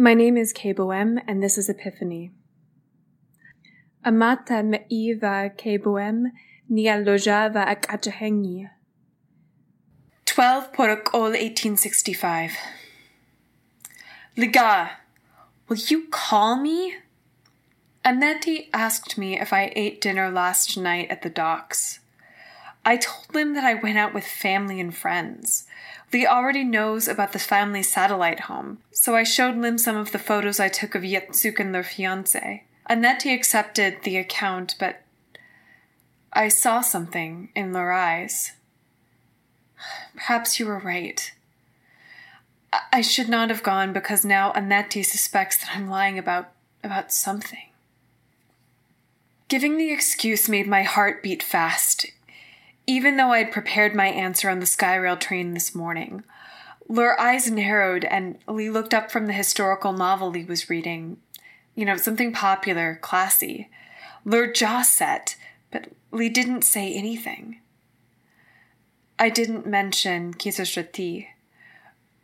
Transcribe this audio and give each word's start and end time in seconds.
My 0.00 0.14
name 0.14 0.36
is 0.36 0.52
Kaye 0.52 0.74
Boesme, 0.74 1.20
and 1.26 1.42
this 1.42 1.58
is 1.58 1.68
Epiphany. 1.68 2.30
Amata 4.06 4.62
me'iva 4.62 5.50
Kaye 5.58 5.76
Boesme, 5.76 6.30
nialojava 6.70 7.66
akajahengi. 7.66 8.70
12 10.24 10.72
Porokol 10.72 11.34
1865. 11.34 12.52
Liga, 14.36 14.90
will 15.68 15.76
you 15.76 16.06
call 16.12 16.54
me? 16.54 16.94
Annette 18.04 18.68
asked 18.72 19.18
me 19.18 19.36
if 19.40 19.52
I 19.52 19.72
ate 19.74 20.00
dinner 20.00 20.30
last 20.30 20.76
night 20.78 21.10
at 21.10 21.22
the 21.22 21.28
docks. 21.28 21.98
I 22.88 22.96
told 22.96 23.36
him 23.36 23.52
that 23.52 23.64
I 23.64 23.74
went 23.74 23.98
out 23.98 24.14
with 24.14 24.24
family 24.24 24.80
and 24.80 24.96
friends. 24.96 25.66
Lee 26.10 26.26
already 26.26 26.64
knows 26.64 27.06
about 27.06 27.34
the 27.34 27.38
family 27.38 27.82
satellite 27.82 28.40
home, 28.40 28.78
so 28.92 29.14
I 29.14 29.24
showed 29.24 29.58
Lim 29.58 29.76
some 29.76 29.94
of 29.94 30.10
the 30.10 30.18
photos 30.18 30.58
I 30.58 30.70
took 30.70 30.94
of 30.94 31.02
Yetsuk 31.02 31.60
and 31.60 31.74
their 31.74 31.82
fiance. 31.82 32.64
Annette 32.86 33.26
accepted 33.26 33.98
the 34.04 34.16
account, 34.16 34.74
but 34.80 35.02
I 36.32 36.48
saw 36.48 36.80
something 36.80 37.50
in 37.54 37.72
their 37.72 37.92
eyes. 37.92 38.52
Perhaps 40.16 40.58
you 40.58 40.64
were 40.64 40.78
right. 40.78 41.30
I 42.90 43.02
should 43.02 43.28
not 43.28 43.50
have 43.50 43.62
gone 43.62 43.92
because 43.92 44.24
now 44.24 44.50
Annette 44.52 44.94
suspects 44.94 45.58
that 45.58 45.76
I'm 45.76 45.90
lying 45.90 46.18
about 46.18 46.52
about 46.82 47.12
something. 47.12 47.68
Giving 49.48 49.76
the 49.76 49.92
excuse 49.92 50.48
made 50.48 50.66
my 50.66 50.84
heart 50.84 51.22
beat 51.22 51.42
fast. 51.42 52.06
Even 52.88 53.18
though 53.18 53.32
I 53.32 53.40
had 53.40 53.52
prepared 53.52 53.94
my 53.94 54.06
answer 54.06 54.48
on 54.48 54.60
the 54.60 54.64
Skyrail 54.64 55.20
train 55.20 55.52
this 55.52 55.74
morning, 55.74 56.24
Lure 56.88 57.20
eyes 57.20 57.50
narrowed 57.50 58.02
and 58.02 58.38
Lee 58.48 58.70
looked 58.70 58.94
up 58.94 59.10
from 59.10 59.26
the 59.26 59.34
historical 59.34 59.92
novel 59.92 60.30
Lee 60.30 60.46
was 60.46 60.70
reading. 60.70 61.18
You 61.74 61.84
know, 61.84 61.98
something 61.98 62.32
popular, 62.32 62.98
classy. 63.02 63.68
Lure 64.24 64.50
jaw 64.50 64.80
set, 64.80 65.36
but 65.70 65.90
Lee 66.12 66.30
didn't 66.30 66.62
say 66.62 66.94
anything. 66.94 67.60
I 69.18 69.28
didn't 69.28 69.66
mention 69.66 70.32
Kisoshrati. 70.32 71.26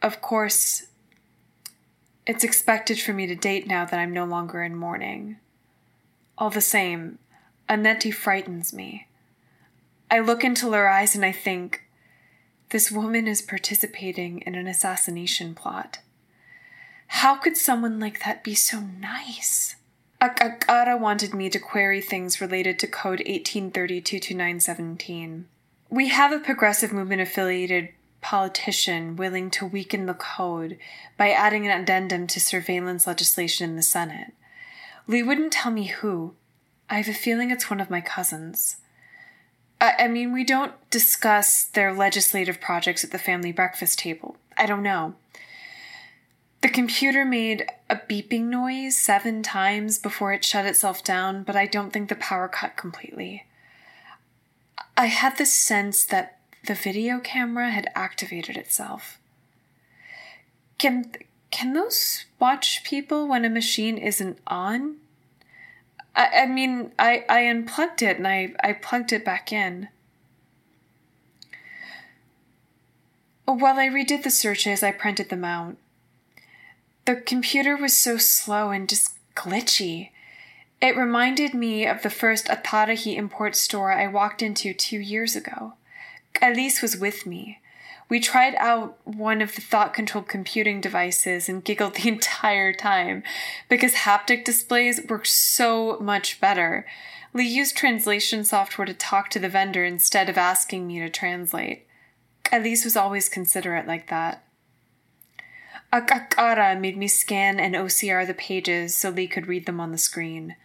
Of 0.00 0.22
course, 0.22 0.86
it's 2.26 2.42
expected 2.42 2.98
for 2.98 3.12
me 3.12 3.26
to 3.26 3.34
date 3.34 3.66
now 3.66 3.84
that 3.84 4.00
I'm 4.00 4.14
no 4.14 4.24
longer 4.24 4.62
in 4.62 4.74
mourning. 4.74 5.36
All 6.38 6.48
the 6.48 6.62
same, 6.62 7.18
Annette 7.68 8.14
frightens 8.14 8.72
me. 8.72 9.08
I 10.14 10.20
look 10.20 10.44
into 10.44 10.70
her 10.70 10.88
eyes 10.88 11.16
and 11.16 11.24
I 11.24 11.32
think, 11.32 11.82
this 12.68 12.88
woman 12.88 13.26
is 13.26 13.42
participating 13.42 14.42
in 14.42 14.54
an 14.54 14.68
assassination 14.68 15.56
plot. 15.56 15.98
How 17.08 17.34
could 17.34 17.56
someone 17.56 17.98
like 17.98 18.22
that 18.22 18.44
be 18.44 18.54
so 18.54 18.78
nice? 18.78 19.74
Akakara 20.22 21.00
wanted 21.00 21.34
me 21.34 21.50
to 21.50 21.58
query 21.58 22.00
things 22.00 22.40
related 22.40 22.78
to 22.78 22.86
Code 22.86 23.18
1832 23.26 24.20
to 24.20 24.34
917. 24.34 25.48
We 25.90 26.10
have 26.10 26.30
a 26.30 26.38
progressive 26.38 26.92
movement 26.92 27.20
affiliated 27.20 27.88
politician 28.20 29.16
willing 29.16 29.50
to 29.50 29.66
weaken 29.66 30.06
the 30.06 30.14
code 30.14 30.78
by 31.18 31.30
adding 31.30 31.66
an 31.66 31.82
addendum 31.82 32.28
to 32.28 32.38
surveillance 32.38 33.08
legislation 33.08 33.68
in 33.68 33.74
the 33.74 33.82
Senate. 33.82 34.32
Lee 35.08 35.24
wouldn't 35.24 35.52
tell 35.52 35.72
me 35.72 35.86
who. 35.86 36.36
I 36.88 36.98
have 36.98 37.08
a 37.08 37.18
feeling 37.18 37.50
it's 37.50 37.68
one 37.68 37.80
of 37.80 37.90
my 37.90 38.00
cousins. 38.00 38.76
I, 39.98 40.08
mean, 40.08 40.32
we 40.32 40.44
don't 40.44 40.72
discuss 40.90 41.64
their 41.64 41.92
legislative 41.92 42.60
projects 42.60 43.04
at 43.04 43.10
the 43.10 43.18
family 43.18 43.52
breakfast 43.52 43.98
table. 43.98 44.36
I 44.56 44.66
don't 44.66 44.82
know. 44.82 45.14
The 46.62 46.68
computer 46.68 47.24
made 47.24 47.66
a 47.90 47.96
beeping 47.96 48.44
noise 48.44 48.96
seven 48.96 49.42
times 49.42 49.98
before 49.98 50.32
it 50.32 50.44
shut 50.44 50.64
itself 50.64 51.04
down, 51.04 51.42
but 51.42 51.56
I 51.56 51.66
don't 51.66 51.92
think 51.92 52.08
the 52.08 52.14
power 52.14 52.48
cut 52.48 52.76
completely. 52.76 53.44
I 54.96 55.06
had 55.06 55.36
the 55.36 55.44
sense 55.44 56.04
that 56.06 56.38
the 56.66 56.74
video 56.74 57.18
camera 57.18 57.70
had 57.70 57.88
activated 57.94 58.56
itself. 58.56 59.18
Can 60.78 61.12
can 61.50 61.72
those 61.72 62.24
watch 62.40 62.82
people 62.82 63.28
when 63.28 63.44
a 63.44 63.50
machine 63.50 63.98
isn't 63.98 64.38
on? 64.46 64.96
I, 66.16 66.42
I 66.42 66.46
mean, 66.46 66.92
I, 66.98 67.24
I 67.28 67.40
unplugged 67.40 68.02
it 68.02 68.18
and 68.18 68.26
I, 68.26 68.54
I 68.62 68.72
plugged 68.72 69.12
it 69.12 69.24
back 69.24 69.52
in. 69.52 69.88
While 73.46 73.78
I 73.78 73.88
redid 73.88 74.22
the 74.22 74.30
searches, 74.30 74.82
I 74.82 74.90
printed 74.90 75.28
them 75.28 75.44
out. 75.44 75.76
The 77.04 77.16
computer 77.16 77.76
was 77.76 77.92
so 77.92 78.16
slow 78.16 78.70
and 78.70 78.88
just 78.88 79.12
glitchy. 79.34 80.10
It 80.80 80.96
reminded 80.96 81.52
me 81.52 81.86
of 81.86 82.02
the 82.02 82.10
first 82.10 82.46
Atarahi 82.46 83.16
import 83.16 83.56
store 83.56 83.92
I 83.92 84.06
walked 84.06 84.42
into 84.42 84.72
two 84.72 84.98
years 84.98 85.36
ago. 85.36 85.74
Elise 86.40 86.80
was 86.80 86.96
with 86.96 87.26
me. 87.26 87.60
We 88.08 88.20
tried 88.20 88.54
out 88.56 88.98
one 89.04 89.40
of 89.40 89.54
the 89.54 89.60
thought 89.60 89.94
controlled 89.94 90.28
computing 90.28 90.80
devices 90.80 91.48
and 91.48 91.64
giggled 91.64 91.94
the 91.94 92.08
entire 92.14 92.72
time 92.72 93.22
because 93.68 93.94
haptic 93.94 94.44
displays 94.44 95.00
work 95.08 95.26
so 95.26 95.98
much 96.00 96.40
better. 96.40 96.86
Lee 97.32 97.48
used 97.48 97.76
translation 97.76 98.44
software 98.44 98.86
to 98.86 98.94
talk 98.94 99.30
to 99.30 99.38
the 99.38 99.48
vendor 99.48 99.84
instead 99.84 100.28
of 100.28 100.38
asking 100.38 100.86
me 100.86 101.00
to 101.00 101.10
translate. 101.10 101.86
Elise 102.52 102.84
was 102.84 102.96
always 102.96 103.28
considerate 103.28 103.86
like 103.86 104.08
that. 104.08 104.44
Akakara 105.92 106.78
made 106.78 106.96
me 106.96 107.08
scan 107.08 107.58
and 107.58 107.74
OCR 107.74 108.26
the 108.26 108.34
pages 108.34 108.94
so 108.94 109.10
Lee 109.10 109.26
could 109.26 109.46
read 109.46 109.66
them 109.66 109.80
on 109.80 109.92
the 109.92 109.98
screen. 109.98 110.56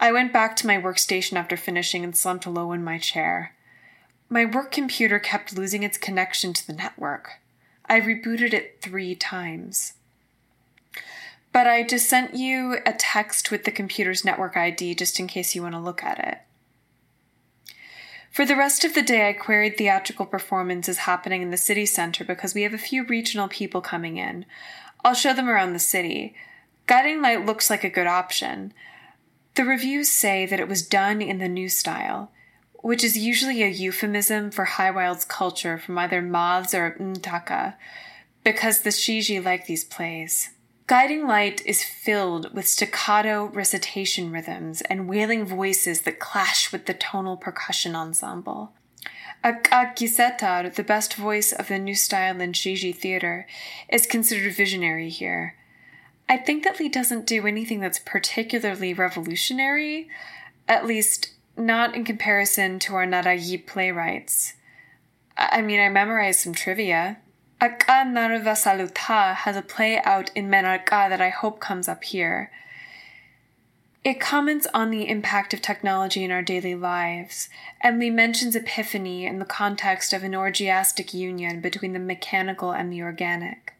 I 0.00 0.12
went 0.12 0.32
back 0.32 0.56
to 0.56 0.66
my 0.66 0.76
workstation 0.76 1.36
after 1.36 1.56
finishing 1.56 2.04
and 2.04 2.16
slumped 2.16 2.46
low 2.46 2.72
in 2.72 2.84
my 2.84 2.98
chair. 2.98 3.54
My 4.30 4.44
work 4.44 4.70
computer 4.70 5.18
kept 5.18 5.56
losing 5.56 5.82
its 5.82 5.96
connection 5.96 6.52
to 6.52 6.66
the 6.66 6.74
network. 6.74 7.40
I 7.86 8.00
rebooted 8.00 8.52
it 8.52 8.78
three 8.82 9.14
times. 9.14 9.94
But 11.52 11.66
I 11.66 11.82
just 11.82 12.08
sent 12.08 12.34
you 12.34 12.78
a 12.84 12.92
text 12.92 13.50
with 13.50 13.64
the 13.64 13.70
computer's 13.70 14.24
network 14.24 14.56
ID 14.56 14.94
just 14.94 15.18
in 15.18 15.26
case 15.26 15.54
you 15.54 15.62
want 15.62 15.74
to 15.74 15.80
look 15.80 16.04
at 16.04 16.18
it. 16.18 16.38
For 18.30 18.44
the 18.44 18.56
rest 18.56 18.84
of 18.84 18.94
the 18.94 19.02
day, 19.02 19.28
I 19.28 19.32
queried 19.32 19.78
theatrical 19.78 20.26
performances 20.26 20.98
happening 20.98 21.40
in 21.40 21.50
the 21.50 21.56
city 21.56 21.86
center 21.86 22.22
because 22.24 22.54
we 22.54 22.62
have 22.62 22.74
a 22.74 22.78
few 22.78 23.04
regional 23.04 23.48
people 23.48 23.80
coming 23.80 24.18
in. 24.18 24.44
I'll 25.02 25.14
show 25.14 25.32
them 25.32 25.48
around 25.48 25.72
the 25.72 25.78
city. 25.78 26.34
Guiding 26.86 27.22
Light 27.22 27.46
looks 27.46 27.70
like 27.70 27.82
a 27.82 27.90
good 27.90 28.06
option. 28.06 28.74
The 29.54 29.64
reviews 29.64 30.10
say 30.10 30.44
that 30.44 30.60
it 30.60 30.68
was 30.68 30.86
done 30.86 31.22
in 31.22 31.38
the 31.38 31.48
new 31.48 31.68
style 31.68 32.30
which 32.78 33.02
is 33.04 33.18
usually 33.18 33.62
a 33.62 33.68
euphemism 33.68 34.50
for 34.50 34.64
Highwild's 34.64 35.24
culture 35.24 35.78
from 35.78 35.98
either 35.98 36.22
moths 36.22 36.74
or 36.74 36.96
mtaka, 36.98 37.74
because 38.44 38.80
the 38.80 38.90
Shiji 38.90 39.44
like 39.44 39.66
these 39.66 39.84
plays. 39.84 40.50
Guiding 40.86 41.26
Light 41.26 41.60
is 41.66 41.84
filled 41.84 42.54
with 42.54 42.66
staccato 42.66 43.46
recitation 43.46 44.32
rhythms 44.32 44.80
and 44.82 45.06
wailing 45.06 45.44
voices 45.44 46.00
that 46.02 46.18
clash 46.18 46.72
with 46.72 46.86
the 46.86 46.94
tonal 46.94 47.36
percussion 47.36 47.94
ensemble. 47.94 48.72
Akisetar, 49.44 50.74
the 50.74 50.82
best 50.82 51.14
voice 51.14 51.52
of 51.52 51.68
the 51.68 51.78
new 51.78 51.94
style 51.94 52.40
in 52.40 52.52
Shiji 52.52 52.94
theater, 52.94 53.46
is 53.88 54.06
considered 54.06 54.54
visionary 54.54 55.10
here. 55.10 55.56
I 56.28 56.38
think 56.38 56.64
that 56.64 56.80
Lee 56.80 56.88
doesn't 56.88 57.26
do 57.26 57.46
anything 57.46 57.80
that's 57.80 57.98
particularly 57.98 58.94
revolutionary, 58.94 60.08
at 60.66 60.86
least 60.86 61.30
not 61.58 61.94
in 61.94 62.04
comparison 62.04 62.78
to 62.80 62.94
our 62.94 63.06
Narayi 63.06 63.66
playwrights. 63.66 64.54
I 65.36 65.62
mean, 65.62 65.80
I 65.80 65.88
memorized 65.88 66.40
some 66.40 66.54
trivia. 66.54 67.18
Aka 67.60 68.04
Narva 68.04 68.52
Saluta 68.52 69.34
has 69.34 69.56
a 69.56 69.62
play 69.62 70.00
out 70.04 70.30
in 70.34 70.48
Menarka 70.48 71.08
that 71.08 71.20
I 71.20 71.30
hope 71.30 71.60
comes 71.60 71.88
up 71.88 72.04
here. 72.04 72.50
It 74.04 74.20
comments 74.20 74.66
on 74.72 74.90
the 74.90 75.08
impact 75.08 75.52
of 75.52 75.60
technology 75.60 76.22
in 76.22 76.30
our 76.30 76.40
daily 76.40 76.74
lives, 76.74 77.48
and 77.80 77.98
Lee 77.98 78.10
mentions 78.10 78.54
epiphany 78.54 79.26
in 79.26 79.40
the 79.40 79.44
context 79.44 80.12
of 80.12 80.22
an 80.22 80.32
orgiastic 80.32 81.12
union 81.12 81.60
between 81.60 81.92
the 81.92 81.98
mechanical 81.98 82.70
and 82.70 82.92
the 82.92 83.02
organic. 83.02 83.74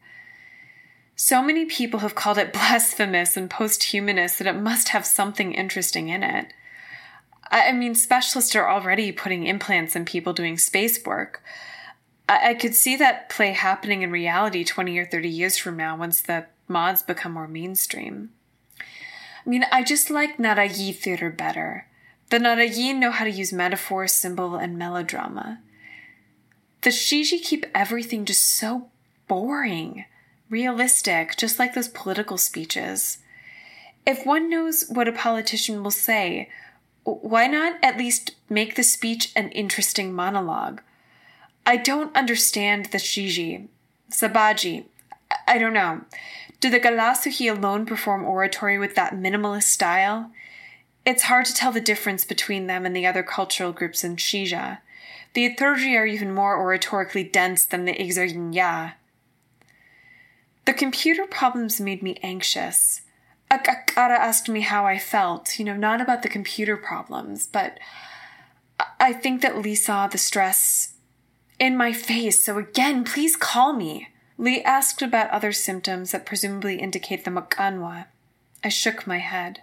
So 1.15 1.41
many 1.41 1.65
people 1.65 2.01
have 2.01 2.15
called 2.15 2.37
it 2.37 2.53
blasphemous 2.53 3.37
and 3.37 3.49
posthumanist 3.49 4.37
that 4.37 4.47
it 4.47 4.59
must 4.59 4.89
have 4.89 5.05
something 5.05 5.53
interesting 5.53 6.09
in 6.09 6.23
it. 6.23 6.53
I 7.51 7.71
mean, 7.71 7.95
specialists 7.95 8.55
are 8.55 8.69
already 8.69 9.11
putting 9.11 9.45
implants 9.45 9.95
in 9.95 10.05
people 10.05 10.33
doing 10.33 10.57
space 10.57 11.03
work. 11.03 11.43
I, 12.27 12.51
I 12.51 12.53
could 12.53 12.75
see 12.75 12.95
that 12.97 13.29
play 13.29 13.53
happening 13.53 14.03
in 14.03 14.11
reality 14.11 14.63
20 14.63 14.97
or 14.97 15.05
30 15.05 15.29
years 15.29 15.57
from 15.57 15.77
now 15.77 15.97
once 15.97 16.21
the 16.21 16.45
mods 16.67 17.01
become 17.01 17.33
more 17.33 17.47
mainstream. 17.47 18.29
I 18.79 19.49
mean, 19.49 19.65
I 19.71 19.83
just 19.83 20.09
like 20.09 20.37
Narayi 20.37 20.95
theater 20.95 21.31
better. 21.31 21.87
The 22.29 22.37
Narayi 22.37 22.95
know 22.95 23.09
how 23.09 23.25
to 23.25 23.31
use 23.31 23.51
metaphor, 23.51 24.07
symbol, 24.07 24.55
and 24.55 24.77
melodrama. 24.77 25.61
The 26.81 26.91
Shiji 26.91 27.41
keep 27.41 27.65
everything 27.73 28.25
just 28.25 28.45
so 28.45 28.89
boring. 29.27 30.05
realistic, 30.49 31.37
just 31.37 31.59
like 31.59 31.75
those 31.75 31.87
political 31.87 32.37
speeches. 32.37 33.19
If 34.05 34.25
one 34.25 34.49
knows 34.49 34.85
what 34.89 35.07
a 35.07 35.11
politician 35.11 35.83
will 35.83 35.91
say, 35.91 36.49
why 37.15 37.47
not 37.47 37.77
at 37.83 37.97
least 37.97 38.35
make 38.49 38.75
the 38.75 38.83
speech 38.83 39.31
an 39.35 39.49
interesting 39.51 40.13
monologue? 40.13 40.81
I 41.65 41.77
don't 41.77 42.15
understand 42.15 42.87
the 42.87 42.97
Shiji, 42.97 43.67
Sabaji. 44.11 44.85
I 45.47 45.57
don't 45.57 45.73
know. 45.73 46.01
Do 46.59 46.69
the 46.69 46.79
Galasuhi 46.79 47.55
alone 47.55 47.85
perform 47.85 48.25
oratory 48.25 48.77
with 48.77 48.95
that 48.95 49.13
minimalist 49.13 49.63
style? 49.63 50.31
It's 51.05 51.23
hard 51.23 51.45
to 51.45 51.53
tell 51.53 51.71
the 51.71 51.81
difference 51.81 52.25
between 52.25 52.67
them 52.67 52.85
and 52.85 52.95
the 52.95 53.05
other 53.05 53.23
cultural 53.23 53.71
groups 53.71 54.03
in 54.03 54.15
Shija. 54.15 54.79
The 55.33 55.49
Iturgi 55.49 55.97
are 55.97 56.05
even 56.05 56.33
more 56.33 56.57
oratorically 56.57 57.31
dense 57.31 57.65
than 57.65 57.85
the 57.85 57.93
Exoyinya. 57.93 58.93
The 60.65 60.73
computer 60.73 61.25
problems 61.25 61.79
made 61.79 62.03
me 62.03 62.17
anxious. 62.21 63.01
Akara 63.51 64.17
asked 64.17 64.49
me 64.49 64.61
how 64.61 64.85
I 64.85 64.99
felt, 64.99 65.57
you 65.57 65.65
know, 65.65 65.75
not 65.75 66.01
about 66.01 66.21
the 66.21 66.29
computer 66.29 66.77
problems, 66.77 67.47
but 67.47 67.79
I 68.99 69.13
think 69.13 69.41
that 69.41 69.57
Lee 69.57 69.75
saw 69.75 70.07
the 70.07 70.17
stress 70.17 70.93
in 71.59 71.75
my 71.75 71.91
face, 71.91 72.45
so 72.45 72.57
again, 72.57 73.03
please 73.03 73.35
call 73.35 73.73
me. 73.73 74.07
Lee 74.37 74.63
asked 74.63 75.01
about 75.01 75.29
other 75.31 75.51
symptoms 75.51 76.11
that 76.11 76.25
presumably 76.25 76.79
indicate 76.79 77.25
the 77.25 77.31
Makanwa. 77.31 78.05
I 78.63 78.69
shook 78.69 79.05
my 79.05 79.17
head. 79.17 79.61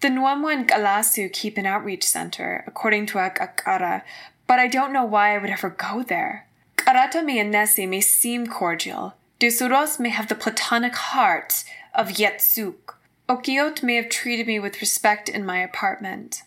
The 0.00 0.08
Nwamwa 0.08 0.52
and 0.52 0.68
Galasu 0.68 1.32
keep 1.32 1.56
an 1.56 1.66
outreach 1.66 2.02
center, 2.02 2.64
according 2.66 3.06
to 3.06 3.18
Akara, 3.18 4.02
but 4.46 4.58
I 4.58 4.66
don't 4.66 4.92
know 4.92 5.04
why 5.04 5.34
I 5.34 5.38
would 5.38 5.50
ever 5.50 5.70
go 5.70 6.02
there. 6.02 6.46
Karatami 6.76 7.36
and 7.36 7.54
Nesi 7.54 7.88
may 7.88 8.00
seem 8.00 8.46
cordial. 8.46 9.14
Dusuros 9.38 10.00
may 10.00 10.10
have 10.10 10.28
the 10.28 10.34
platonic 10.34 10.94
heart 10.94 11.64
of 11.94 12.08
Yetsuk. 12.08 12.94
Okiot 13.28 13.82
may 13.82 13.94
have 13.94 14.08
treated 14.08 14.46
me 14.46 14.58
with 14.58 14.80
respect 14.80 15.28
in 15.28 15.46
my 15.46 15.58
apartment. 15.58 16.42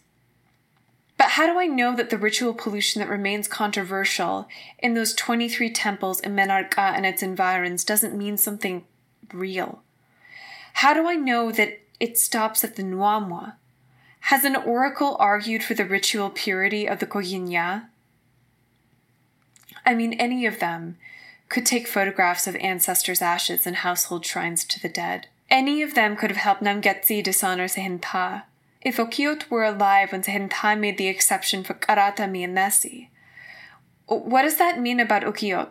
But 1.18 1.32
how 1.32 1.48
do 1.48 1.58
I 1.58 1.66
know 1.66 1.96
that 1.96 2.12
the 2.12 2.18
ritual 2.18 2.54
pollution 2.54 3.00
that 3.02 3.10
remains 3.10 3.48
controversial 3.48 4.48
in 4.78 4.94
those 4.94 5.16
23 5.16 5.72
temples 5.72 6.20
in 6.20 6.36
Menarka 6.36 6.94
and 6.94 7.06
its 7.06 7.24
environs 7.24 7.84
doesn't 7.84 8.18
mean 8.18 8.38
something 8.38 8.86
real? 9.34 9.82
How 10.74 10.94
do 10.94 11.08
I 11.08 11.16
know 11.16 11.52
that 11.52 11.80
it 12.00 12.20
stops 12.20 12.64
at 12.64 12.76
the 12.76 12.84
Nwamwa? 12.84 13.54
Has 14.22 14.44
an 14.44 14.56
oracle 14.56 15.16
argued 15.20 15.64
for 15.64 15.74
the 15.74 15.86
ritual 15.86 16.30
purity 16.30 16.88
of 16.88 17.00
the 17.00 17.08
Koyinya? 17.08 17.86
I 19.84 19.96
mean, 19.96 20.14
any 20.14 20.46
of 20.46 20.60
them 20.60 20.98
could 21.50 21.66
take 21.66 21.88
photographs 21.88 22.46
of 22.46 22.56
ancestors' 22.58 23.22
ashes 23.22 23.66
and 23.66 23.78
household 23.78 24.26
shrines 24.26 24.66
to 24.66 24.80
the 24.80 24.90
dead. 24.90 25.28
Any 25.50 25.82
of 25.82 25.96
them 25.96 26.16
could 26.16 26.30
have 26.30 26.38
helped 26.38 26.62
Namgyatsi 26.62 27.24
dishonor 27.24 27.66
Sehinta. 27.66 28.44
If 28.82 28.98
Okiot 28.98 29.50
were 29.50 29.64
alive 29.64 30.12
when 30.12 30.24
Sehinta 30.24 30.78
made 30.78 30.98
the 30.98 31.08
exception 31.08 31.64
for 31.64 31.74
Karatami 31.74 32.44
and 32.44 32.56
Nesi, 32.56 33.10
what 34.08 34.44
does 34.44 34.58
that 34.58 34.80
mean 34.80 35.00
about 35.00 35.24
Okiot? 35.24 35.70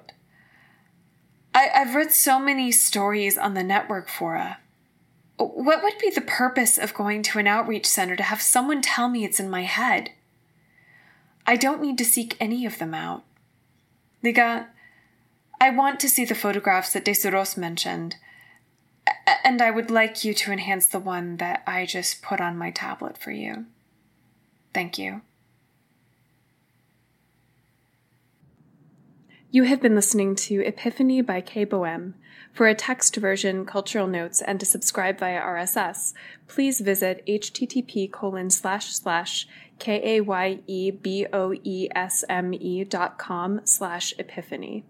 I, 1.55 1.71
have 1.73 1.95
read 1.95 2.13
so 2.13 2.39
many 2.39 2.71
stories 2.71 3.39
on 3.39 3.55
the 3.55 3.65
network 3.65 4.09
fora. 4.09 4.59
What 5.39 5.83
would 5.83 5.99
be 5.99 6.11
the 6.11 6.21
purpose 6.21 6.77
of 6.77 6.95
going 6.95 7.23
to 7.25 7.39
an 7.39 7.47
outreach 7.47 7.87
center 7.87 8.17
to 8.17 8.23
have 8.23 8.43
someone 8.43 8.83
tell 8.83 9.09
me 9.09 9.25
it's 9.25 9.41
in 9.41 9.49
my 9.49 9.63
head? 9.63 10.11
I 11.47 11.57
don't 11.57 11.81
need 11.81 11.97
to 11.99 12.05
seek 12.05 12.37
any 12.41 12.67
of 12.67 12.79
them 12.79 12.93
out. 12.93 13.23
Liga, 14.23 14.69
I 15.61 15.71
want 15.71 16.01
to 16.01 16.09
see 16.09 16.25
the 16.25 16.35
photographs 16.35 16.93
that 16.93 17.05
Desuros 17.05 17.57
mentioned 17.57 18.17
and 19.27 19.61
I 19.61 19.71
would 19.71 19.91
like 19.91 20.25
you 20.25 20.35
to 20.35 20.53
enhance 20.53 20.87
the 20.87 21.01
one 21.01 21.37
that 21.39 21.63
I 21.67 21.87
just 21.87 22.23
put 22.23 22.41
on 22.41 22.57
my 22.57 22.71
tablet 22.71 23.19
for 23.19 23.31
you. 23.31 23.67
Thank 24.73 24.99
you. 24.99 25.23
You 29.51 29.63
have 29.63 29.81
been 29.81 29.95
listening 29.95 30.35
to 30.37 30.61
Epiphany 30.67 31.23
by 31.23 31.41
Kaye 31.41 31.65
Boesme. 31.65 32.15
For 32.53 32.67
a 32.67 32.75
text 32.75 33.17
version, 33.17 33.65
cultural 33.65 34.07
notes, 34.07 34.43
and 34.43 34.59
to 34.61 34.67
subscribe 34.67 35.19
via 35.19 35.41
RSS, 35.41 36.15
please 36.47 36.81
visit 36.81 37.25
http 37.27 38.11
colon 38.11 38.51
slash 38.51 38.95
slash 38.95 39.47
k 39.79 40.01
a 40.03 40.21
y 40.21 40.61
e 40.67 40.91
b 40.91 41.27
o 41.33 41.55
e 41.63 41.89
s 41.95 42.25
m 42.29 42.55
e 42.55 42.85
dot 42.85 43.19
com 43.19 43.61
slash 43.65 44.15
epiphany. 44.19 44.85